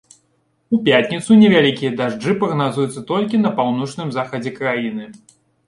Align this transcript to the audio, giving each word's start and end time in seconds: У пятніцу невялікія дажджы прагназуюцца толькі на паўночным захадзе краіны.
У 0.77 0.79
пятніцу 0.87 1.37
невялікія 1.41 1.91
дажджы 1.99 2.35
прагназуюцца 2.45 3.05
толькі 3.13 3.43
на 3.45 3.55
паўночным 3.63 4.13
захадзе 4.19 4.57
краіны. 4.59 5.03